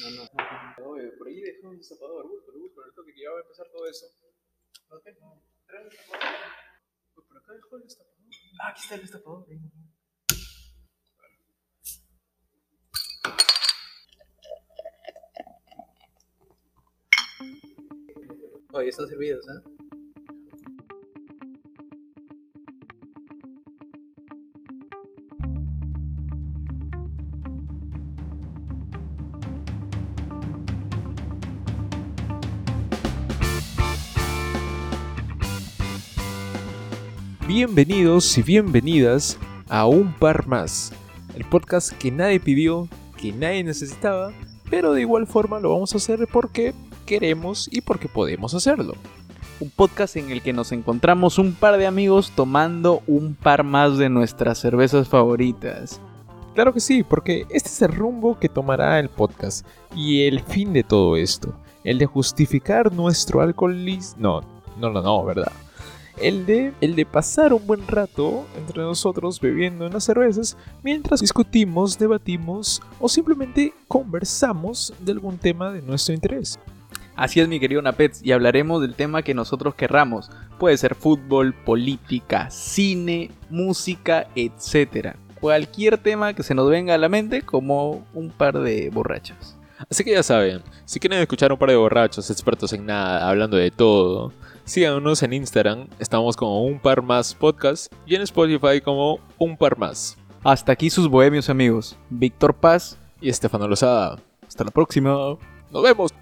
[0.00, 0.90] No, no.
[0.90, 2.28] Oye, por ahí dejó un destapador.
[2.28, 2.86] Búscalo, búscalo.
[2.86, 4.06] El toque que ya va a empezar todo eso.
[4.90, 5.42] No tengo.
[5.66, 6.26] Trae el destapador.
[7.16, 8.18] Uy, por acá dejó el destapador.
[8.60, 9.46] Ah, aquí está el destapador.
[18.72, 19.77] Oye, están servidos, ¿eh?
[37.48, 39.38] Bienvenidos y bienvenidas
[39.70, 40.92] a Un Par Más,
[41.34, 44.32] el podcast que nadie pidió, que nadie necesitaba,
[44.68, 46.74] pero de igual forma lo vamos a hacer porque
[47.06, 48.92] queremos y porque podemos hacerlo.
[49.60, 53.96] Un podcast en el que nos encontramos un par de amigos tomando un par más
[53.96, 56.02] de nuestras cervezas favoritas.
[56.54, 60.74] Claro que sí, porque este es el rumbo que tomará el podcast y el fin
[60.74, 64.20] de todo esto, el de justificar nuestro alcoholismo.
[64.20, 64.42] No,
[64.78, 65.50] no, no, no, ¿verdad?
[66.20, 71.98] El de, el de pasar un buen rato entre nosotros bebiendo unas cervezas mientras discutimos,
[71.98, 76.58] debatimos o simplemente conversamos de algún tema de nuestro interés.
[77.16, 80.30] Así es mi querido Napets y hablaremos del tema que nosotros querramos.
[80.60, 85.16] Puede ser fútbol, política, cine, música, etc.
[85.40, 89.57] Cualquier tema que se nos venga a la mente como un par de borrachos.
[89.90, 93.56] Así que ya saben, si quieren escuchar un par de borrachos expertos en nada, hablando
[93.56, 94.32] de todo,
[94.68, 99.78] Síganos en Instagram, estamos como un par más podcast y en Spotify como un par
[99.78, 100.18] más.
[100.44, 104.20] Hasta aquí sus bohemios amigos, Víctor Paz y Estefano Lozada.
[104.46, 105.38] Hasta la próxima.
[105.70, 106.12] Nos vemos.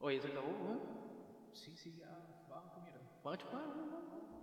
[0.00, 0.52] Oye, ¿se acabó?
[1.54, 2.08] Sí, sí, ya.
[2.50, 3.00] Vamos a comer.
[3.24, 3.60] Vamos a chupar.